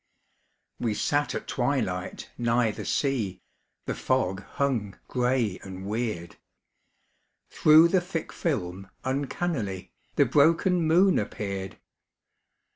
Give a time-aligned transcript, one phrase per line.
[0.79, 3.39] We sat at twilight nigh the sea,
[3.85, 6.37] The fog hung gray and weird.
[7.51, 11.77] Through the thick film uncannily The broken moon appeared.